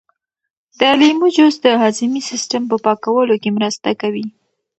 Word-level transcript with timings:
د 0.79 0.81
لیمو 0.99 1.27
جوس 1.35 1.55
د 1.65 1.67
هاضمې 1.81 2.21
سیسټم 2.29 2.63
په 2.71 2.77
پاکولو 2.85 3.35
کې 3.41 3.49
مرسته 3.57 3.89
کوي. 4.01 4.25